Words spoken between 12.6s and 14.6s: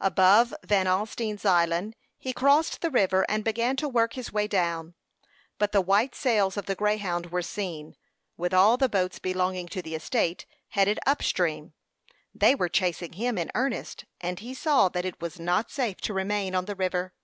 chasing him in earnest, and he